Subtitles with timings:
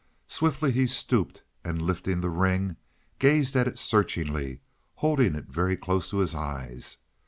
[0.27, 2.75] Swiftly he stooped, and lifting the ring,
[3.19, 4.59] gazed at it searchingly,
[4.95, 6.97] holding it very close to his eyes.